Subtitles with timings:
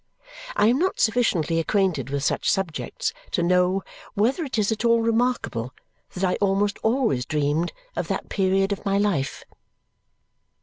[0.55, 3.83] I am not sufficiently acquainted with such subjects to know
[4.15, 5.75] whether it is at all remarkable
[6.15, 9.43] that I almost always dreamed of that period of my life.